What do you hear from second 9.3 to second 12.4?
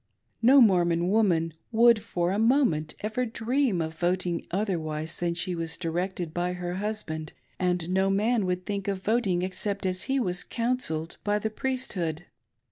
except as he was "counselled" by the Priesthood.